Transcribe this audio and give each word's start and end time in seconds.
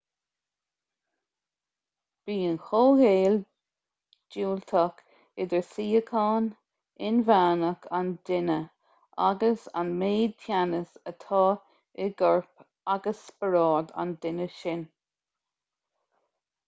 bíonn 2.29 2.55
comhghaol 2.69 3.35
diúltach 4.35 5.03
idir 5.43 5.67
síocháin 5.73 6.47
inmheánach 7.09 7.85
an 7.99 8.09
duine 8.31 8.55
agus 9.27 9.65
an 9.83 9.91
méid 10.01 10.33
teannais 10.45 10.95
atá 11.13 11.43
i 12.07 12.07
gcorp 12.23 12.65
agus 12.95 13.21
spiorad 13.29 13.93
an 14.05 14.17
duine 14.25 14.49
sin 14.57 14.83